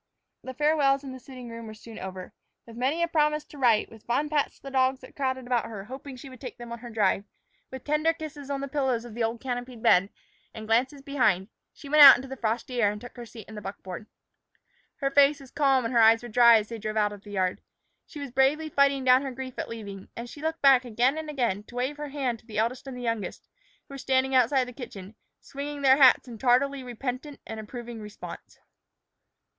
The 0.43 0.55
farewells 0.55 1.03
in 1.03 1.11
the 1.11 1.19
sitting 1.19 1.47
room 1.47 1.67
were 1.67 1.75
soon 1.75 1.99
over. 1.99 2.33
With 2.65 2.75
many 2.75 3.03
a 3.03 3.07
promise 3.07 3.43
to 3.45 3.59
write, 3.59 3.91
with 3.91 4.01
fond 4.07 4.31
pats 4.31 4.55
to 4.55 4.63
the 4.63 4.71
dogs 4.71 5.01
that 5.01 5.15
crowded 5.15 5.45
about 5.45 5.67
her 5.67 5.83
hoping 5.85 6.15
she 6.15 6.27
would 6.27 6.41
take 6.41 6.57
them 6.57 6.71
on 6.71 6.79
her 6.79 6.89
drive, 6.89 7.25
with 7.69 7.83
tender 7.83 8.11
kisses 8.11 8.49
on 8.49 8.61
the 8.61 8.67
pillows 8.67 9.05
of 9.05 9.13
the 9.13 9.23
old 9.23 9.39
canopied 9.39 9.83
bed, 9.83 10.09
and 10.55 10.65
glances 10.65 11.03
behind, 11.03 11.49
she 11.71 11.87
went 11.87 12.01
out 12.01 12.15
into 12.15 12.27
the 12.27 12.35
frosty 12.35 12.81
air 12.81 12.91
and 12.91 12.99
took 12.99 13.15
her 13.15 13.27
seat 13.27 13.47
in 13.47 13.53
the 13.53 13.61
buckboard. 13.61 14.07
Her 15.01 15.11
face 15.11 15.39
was 15.39 15.51
calm 15.51 15.85
and 15.85 15.93
her 15.93 15.99
eyes 16.01 16.23
were 16.23 16.29
dry 16.29 16.57
as 16.57 16.69
they 16.69 16.79
drove 16.79 16.97
out 16.97 17.13
of 17.13 17.21
the 17.21 17.29
yard. 17.33 17.61
She 18.07 18.19
was 18.19 18.31
bravely 18.31 18.69
fighting 18.69 19.03
down 19.03 19.21
her 19.21 19.31
grief 19.31 19.53
at 19.59 19.69
leaving, 19.69 20.09
and 20.15 20.27
she 20.27 20.41
looked 20.41 20.63
back 20.63 20.83
again 20.83 21.15
and 21.19 21.29
again 21.29 21.61
to 21.65 21.75
wave 21.75 21.97
her 21.97 22.09
hand 22.09 22.39
to 22.39 22.47
the 22.47 22.57
eldest 22.57 22.87
and 22.87 22.97
the 22.97 23.03
youngest, 23.03 23.47
who 23.87 23.93
were 23.93 23.99
standing 23.99 24.33
outside 24.33 24.65
the 24.67 24.73
kitchen, 24.73 25.13
swinging 25.41 25.83
their 25.83 25.97
hats 25.97 26.27
in 26.27 26.39
tardily 26.39 26.81
repentant 26.83 27.39
and 27.45 27.59
approving 27.59 28.01
response. 28.01 28.57